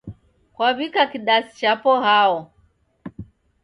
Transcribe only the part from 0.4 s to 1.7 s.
Kwaw'ika kidasi